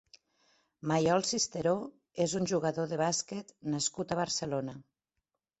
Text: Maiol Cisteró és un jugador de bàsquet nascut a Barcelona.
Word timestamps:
Maiol 0.91 1.25
Cisteró 1.31 1.75
és 2.27 2.35
un 2.41 2.49
jugador 2.53 2.89
de 2.95 2.99
bàsquet 3.05 3.55
nascut 3.75 4.15
a 4.17 4.21
Barcelona. 4.25 4.79